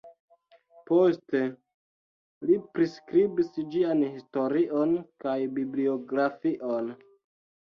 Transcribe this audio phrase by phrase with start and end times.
[0.85, 1.41] Poste
[2.51, 6.91] li priskribis ĝian historion kaj bibliografion.